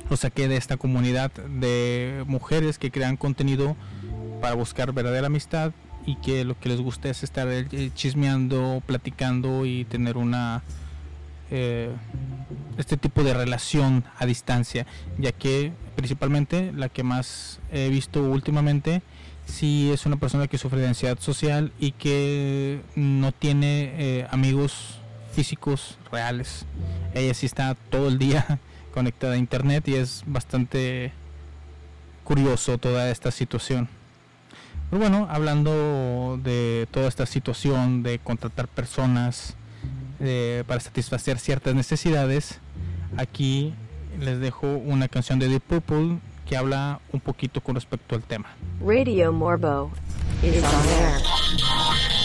[0.09, 3.75] Lo saqué de esta comunidad de mujeres que crean contenido
[4.41, 5.71] para buscar verdadera amistad
[6.05, 10.63] y que lo que les gusta es estar eh, chismeando, platicando y tener una
[11.51, 11.91] eh,
[12.77, 14.87] este tipo de relación a distancia,
[15.17, 19.01] ya que principalmente la que más he visto últimamente
[19.45, 25.00] sí es una persona que sufre de ansiedad social y que no tiene eh, amigos
[25.31, 26.65] físicos reales.
[27.13, 28.59] Ella sí está todo el día
[28.93, 31.13] conectada a internet y es bastante
[32.23, 33.87] curioso toda esta situación.
[34.89, 39.55] Pero bueno, hablando de toda esta situación de contratar personas
[40.19, 42.59] eh, para satisfacer ciertas necesidades,
[43.17, 43.73] aquí
[44.19, 48.49] les dejo una canción de Deep Purple que habla un poquito con respecto al tema.
[48.85, 49.91] Radio Morbo
[50.43, 52.20] is on air.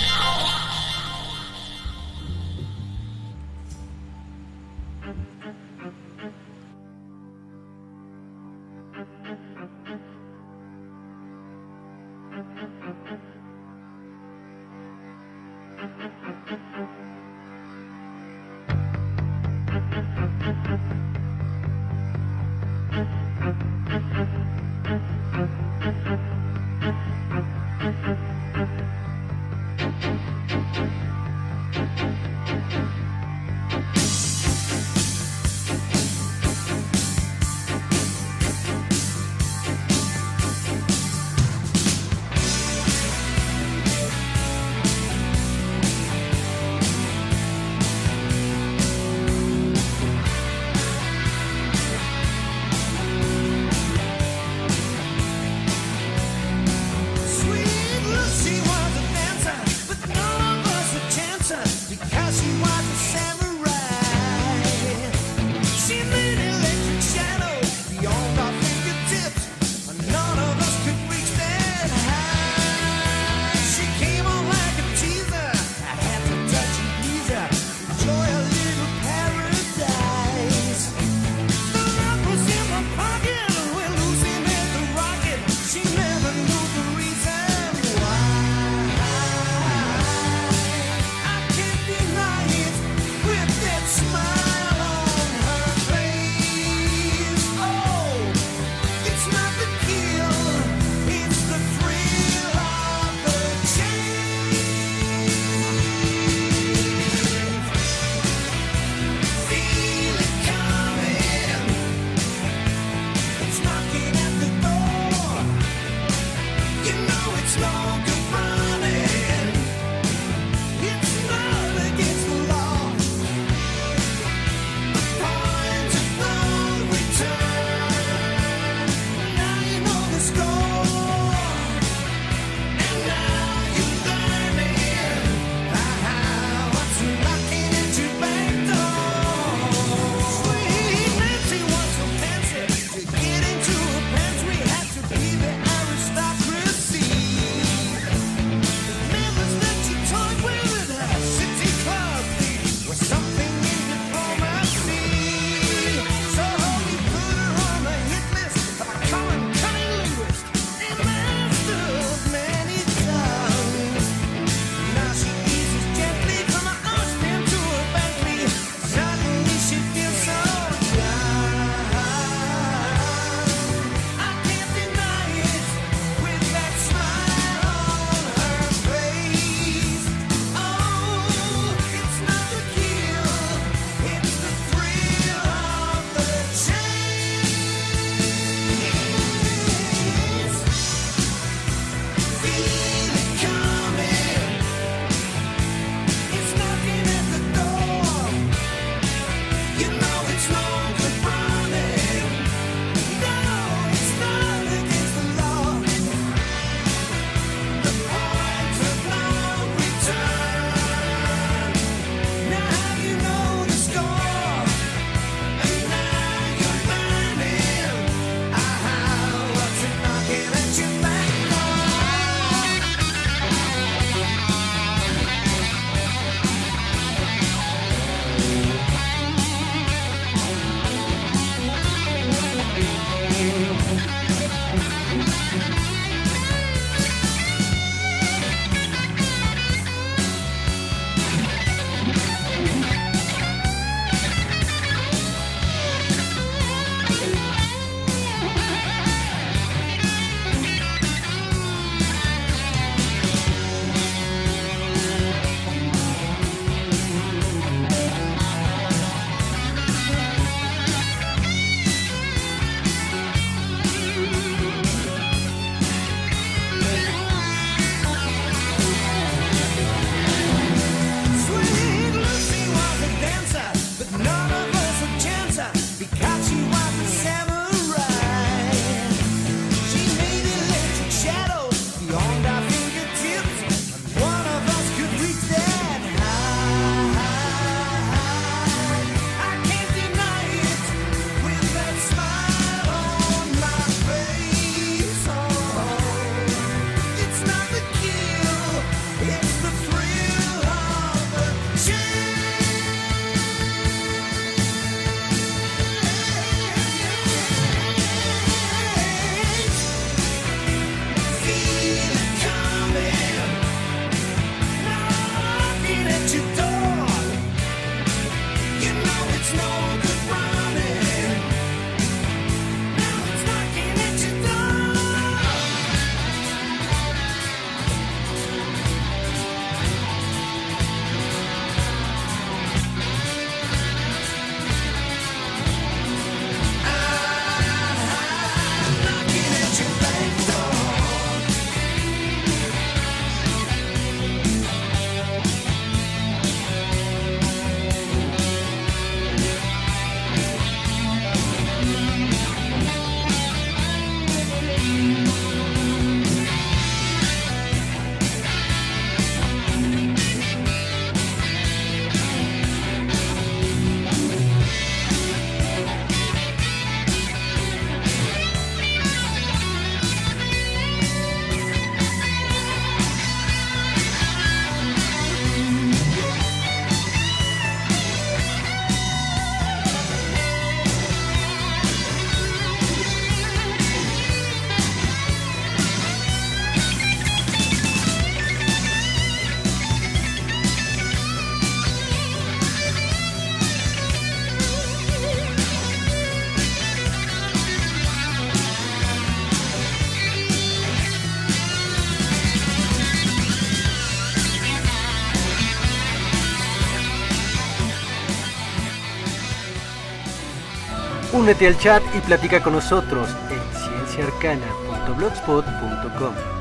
[411.46, 416.55] Únete al chat y platica con nosotros en cienciaarcana.blogspot.com.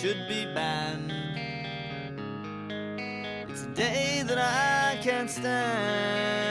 [0.00, 1.12] should be banned.
[3.50, 6.49] It's a day that I can't stand.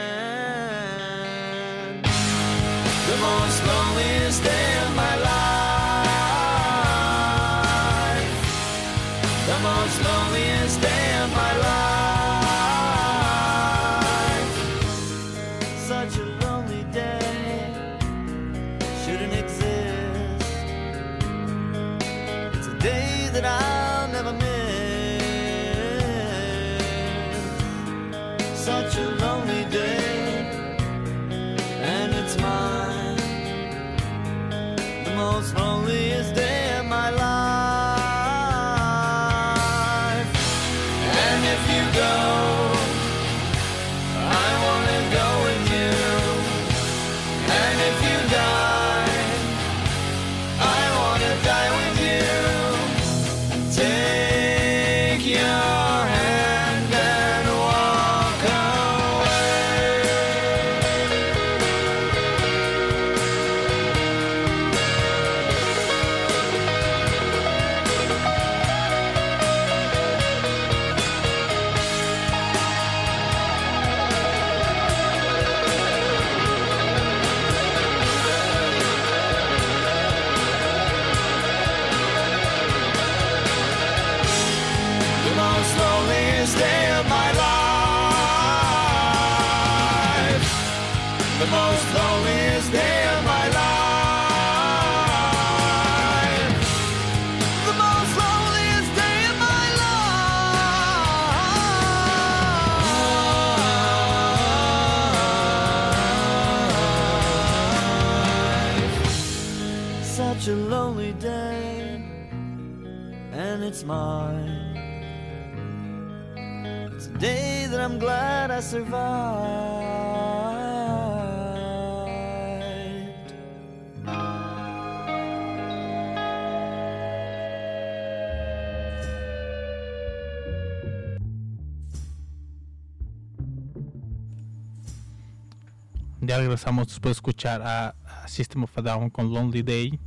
[136.50, 137.94] Regresamos después de escuchar a,
[138.26, 139.98] System of a Down con Lonely Day.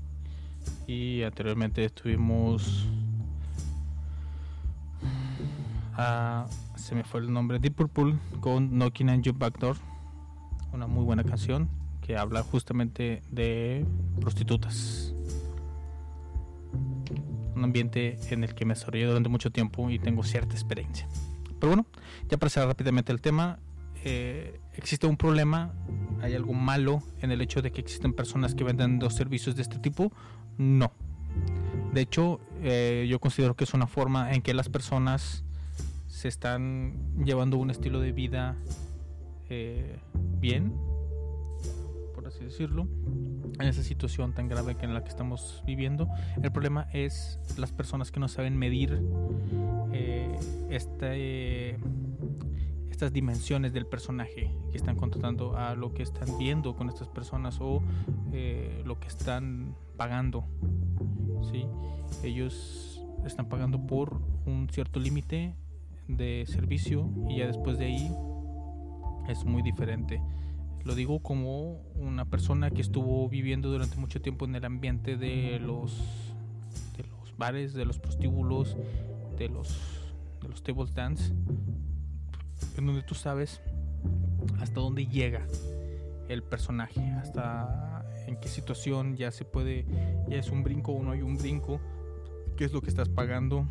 [0.87, 2.87] Y anteriormente estuvimos.
[5.95, 7.59] a- se me fue el nombre.
[7.59, 9.77] Deep Purple con Knocking on Your Back Door.
[10.73, 11.69] Una muy buena canción
[12.01, 13.85] que habla justamente de
[14.19, 15.13] prostitutas.
[17.55, 21.07] Un ambiente en el que me desarrollé durante mucho tiempo y tengo cierta experiencia.
[21.59, 21.85] Pero bueno,
[22.29, 23.59] ya para rápidamente el tema,
[24.05, 25.73] eh, existe un problema,
[26.21, 29.61] hay algo malo en el hecho de que existen personas que venden dos servicios de
[29.61, 30.11] este tipo.
[30.57, 30.91] No.
[31.93, 35.45] De hecho, eh, yo considero que es una forma en que las personas
[36.07, 38.57] se están llevando un estilo de vida
[39.49, 39.99] eh,
[40.39, 40.73] bien,
[42.13, 42.87] por así decirlo,
[43.59, 46.09] en esa situación tan grave que en la que estamos viviendo.
[46.41, 49.01] El problema es las personas que no saben medir
[50.69, 51.77] este,
[52.93, 57.57] estas dimensiones del personaje que están contratando a lo que están viendo con estas personas
[57.59, 57.81] o
[58.31, 60.45] eh, lo que están pagando.
[61.51, 61.65] ¿sí?
[62.23, 65.55] Ellos están pagando por un cierto límite
[66.07, 68.11] de servicio y ya después de ahí
[69.27, 70.21] es muy diferente.
[70.85, 75.59] Lo digo como una persona que estuvo viviendo durante mucho tiempo en el ambiente de
[75.59, 75.97] los
[76.95, 78.77] de los bares, de los prostíbulos,
[79.39, 79.75] de los
[80.41, 81.33] de los table dance,
[82.77, 83.61] en donde tú sabes
[84.59, 85.45] hasta dónde llega
[86.29, 89.85] el personaje, hasta en qué situación ya se puede,
[90.29, 91.79] ya es un brinco o no hay un brinco,
[92.57, 93.67] qué es lo que estás pagando,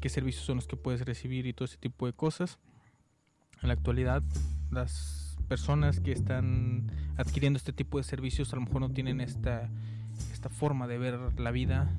[0.00, 2.58] qué servicios son los que puedes recibir y todo ese tipo de cosas.
[3.62, 4.22] En la actualidad,
[4.70, 9.70] las personas que están adquiriendo este tipo de servicios a lo mejor no tienen esta,
[10.32, 11.90] esta forma de ver la vida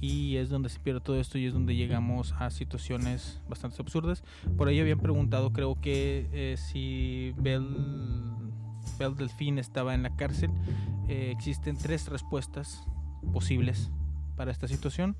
[0.00, 4.22] y es donde se pierde todo esto y es donde llegamos a situaciones bastante absurdas.
[4.56, 7.66] Por ahí habían preguntado, creo que eh, si Bell
[8.98, 10.50] Belle Delphine estaba en la cárcel,
[11.08, 12.86] eh, existen tres respuestas
[13.32, 13.90] posibles
[14.36, 15.16] para esta situación.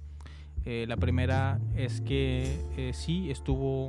[0.66, 3.88] Eh, la primera es que sí estuvo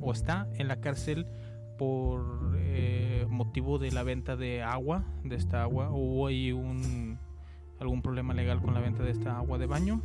[0.00, 1.26] o está en la cárcel
[1.78, 2.54] por
[3.28, 5.90] motivo de la venta de agua, de esta agua.
[5.90, 7.18] Hubo ahí un,
[7.80, 10.00] algún problema legal con la venta de esta agua de baño.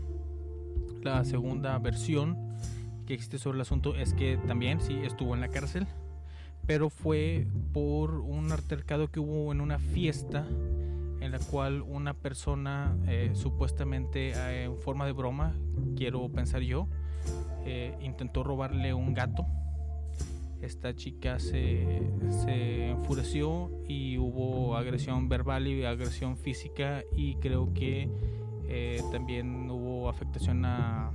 [1.02, 2.38] La segunda versión
[3.06, 5.88] que existe sobre el asunto es que también sí estuvo en la cárcel,
[6.68, 10.46] pero fue por un altercado que hubo en una fiesta
[11.20, 15.56] en la cual una persona eh, supuestamente eh, en forma de broma,
[15.96, 16.88] quiero pensar yo,
[17.66, 19.46] eh, intentó robarle un gato.
[20.62, 28.10] Esta chica se, se enfureció y hubo agresión verbal y agresión física y creo que
[28.70, 31.12] eh, también hubo afectación a,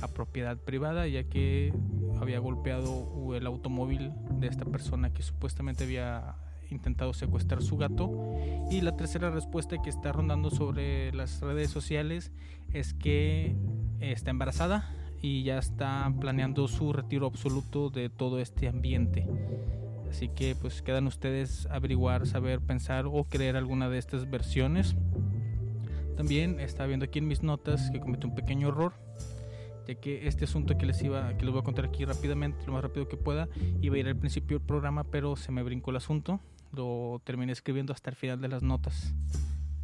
[0.00, 1.72] a propiedad privada ya que
[2.20, 6.36] había golpeado el automóvil de esta persona que supuestamente había
[6.70, 8.10] intentado secuestrar su gato.
[8.70, 12.32] Y la tercera respuesta que está rondando sobre las redes sociales
[12.72, 13.54] es que
[14.00, 19.26] está embarazada y ya está planeando su retiro absoluto de todo este ambiente.
[20.10, 24.96] Así que pues quedan ustedes averiguar, saber, pensar o creer alguna de estas versiones.
[26.22, 28.92] También está viendo aquí en mis notas que cometí un pequeño error
[29.88, 32.74] ya que este asunto que les iba que les voy a contar aquí rápidamente lo
[32.74, 33.48] más rápido que pueda
[33.80, 36.38] iba a ir al principio del programa pero se me brincó el asunto.
[36.70, 39.16] Lo terminé escribiendo hasta el final de las notas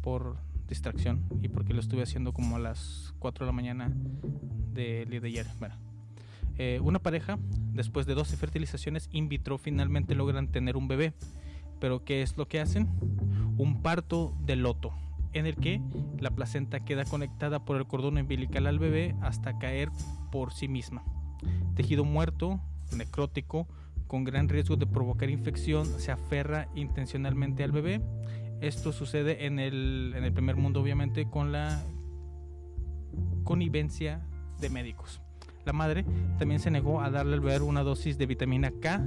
[0.01, 3.91] por distracción y porque lo estuve haciendo como a las 4 de la mañana
[4.71, 5.47] del día de ayer.
[5.59, 5.75] Bueno
[6.57, 7.37] eh, una pareja
[7.73, 11.11] después de 12 fertilizaciones in vitro finalmente logran tener un bebé.
[11.81, 12.87] Pero ¿qué es lo que hacen?
[13.57, 14.93] un parto de loto
[15.33, 15.81] en el que
[16.19, 19.89] la placenta queda conectada por el cordón umbilical al bebé hasta caer
[20.31, 21.03] por sí misma.
[21.75, 22.59] Tejido muerto,
[22.95, 23.67] necrótico,
[24.07, 28.01] con gran riesgo de provocar infección, se aferra intencionalmente al bebé.
[28.59, 31.81] Esto sucede en el, en el primer mundo, obviamente, con la
[33.43, 34.21] connivencia
[34.59, 35.21] de médicos.
[35.65, 36.05] La madre
[36.39, 39.05] también se negó a darle al bebé una dosis de vitamina K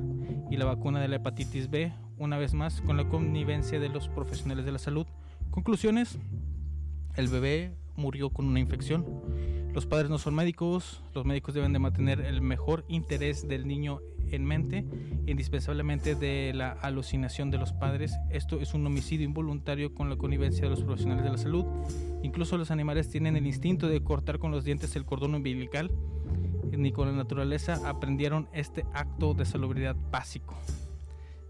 [0.50, 4.08] y la vacuna de la hepatitis B, una vez más con la connivencia de los
[4.08, 5.06] profesionales de la salud.
[5.52, 6.18] Conclusiones,
[7.14, 9.04] el bebé murió con una infección.
[9.74, 14.00] Los padres no son médicos, los médicos deben de mantener el mejor interés del niño
[14.30, 14.86] en mente,
[15.26, 18.14] indispensablemente de la alucinación de los padres.
[18.30, 21.66] Esto es un homicidio involuntario con la connivencia de los profesionales de la salud.
[22.22, 25.90] Incluso los animales tienen el instinto de cortar con los dientes el cordón umbilical.
[26.70, 30.54] Ni con la naturaleza aprendieron este acto de salubridad básico.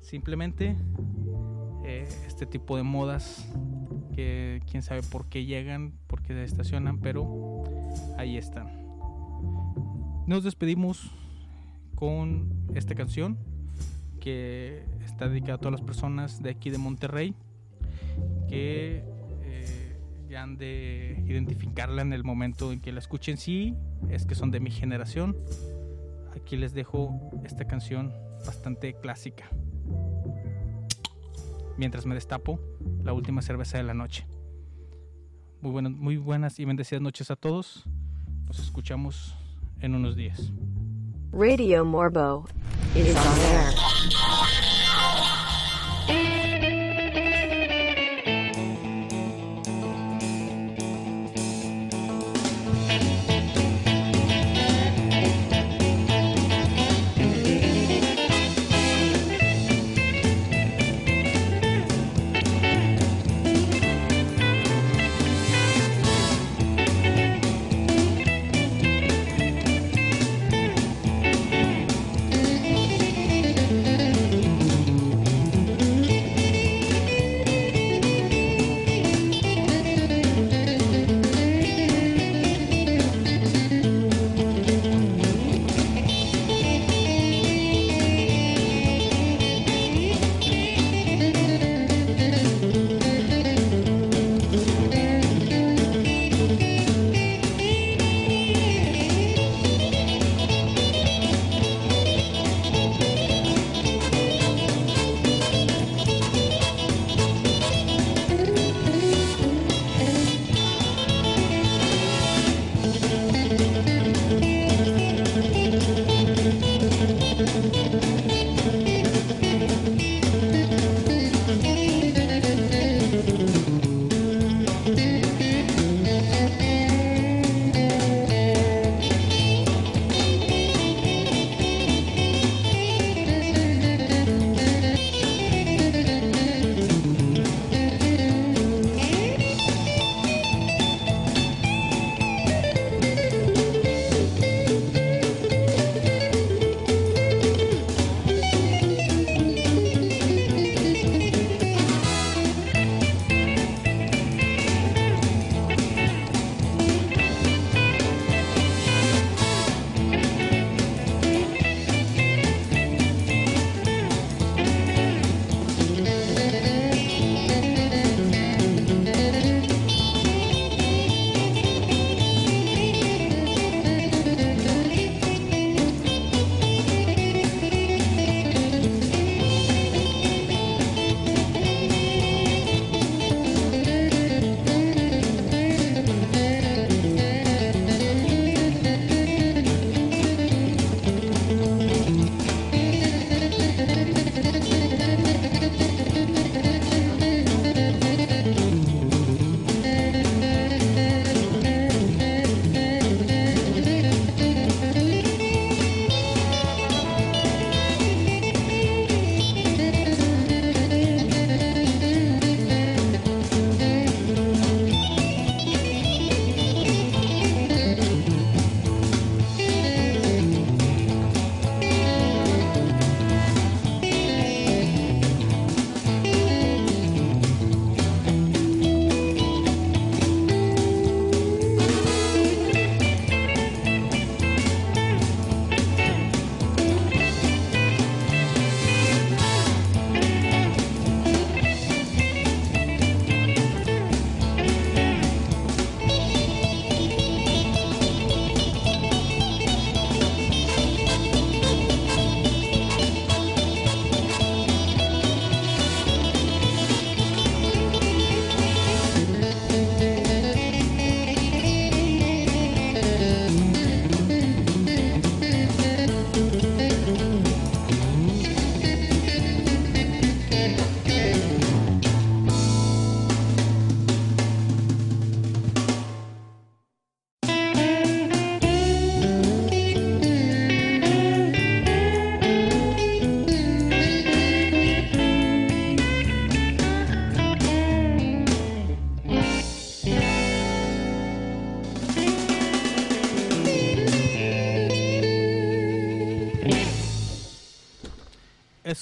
[0.00, 0.74] Simplemente
[1.84, 3.46] eh, este tipo de modas
[4.13, 7.65] que quién sabe por qué llegan, por qué se estacionan, pero
[8.19, 8.69] ahí están.
[10.27, 11.11] Nos despedimos
[11.95, 13.39] con esta canción
[14.21, 17.35] que está dedicada a todas las personas de aquí de Monterrey
[18.49, 19.03] que
[19.43, 19.97] eh,
[20.31, 23.37] ya han de identificarla en el momento en que la escuchen.
[23.37, 23.75] Sí,
[24.11, 25.37] es que son de mi generación.
[26.37, 28.13] Aquí les dejo esta canción
[28.45, 29.51] bastante clásica
[31.83, 32.61] mientras me destapo
[33.03, 34.24] la última cerveza de la noche.
[35.61, 37.87] Muy buenas, muy buenas y bendecidas noches a todos.
[38.47, 39.35] Nos escuchamos
[39.80, 40.53] en unos días.
[41.33, 42.47] Radio Morbo
[42.95, 44.72] is on air.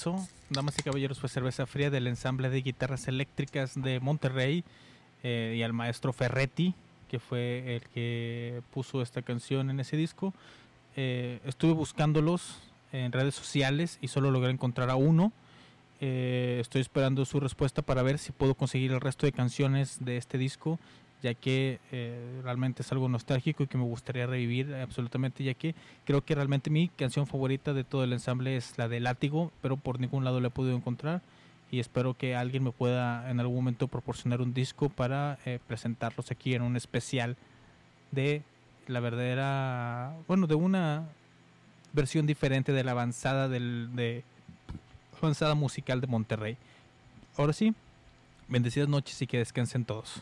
[0.01, 4.63] Eso, damas y caballeros, fue cerveza fría del ensamble de guitarras eléctricas de Monterrey
[5.21, 6.73] eh, y al maestro Ferretti,
[7.07, 10.33] que fue el que puso esta canción en ese disco.
[10.95, 12.57] Eh, estuve buscándolos
[12.91, 15.31] en redes sociales y solo logré encontrar a uno.
[15.99, 20.17] Eh, estoy esperando su respuesta para ver si puedo conseguir el resto de canciones de
[20.17, 20.79] este disco,
[21.21, 25.75] ya que eh, realmente es algo nostálgico y que me gustaría revivir absolutamente, ya que
[26.05, 29.77] creo que realmente mi canción favorita de todo el ensamble es la de Látigo, pero
[29.77, 31.21] por ningún lado la he podido encontrar
[31.71, 36.29] y espero que alguien me pueda en algún momento proporcionar un disco para eh, presentarlos
[36.29, 37.37] aquí en un especial
[38.11, 38.43] de
[38.87, 41.07] la verdadera, bueno, de una
[41.93, 44.23] versión diferente de la avanzada del, de
[45.21, 46.57] avanzada musical de Monterrey.
[47.37, 47.73] Ahora sí,
[48.49, 50.21] bendecidas noches y que descansen todos.